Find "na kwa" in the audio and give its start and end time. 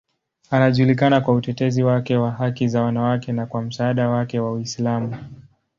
3.31-3.61